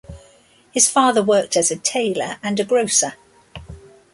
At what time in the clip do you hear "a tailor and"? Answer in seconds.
1.69-2.59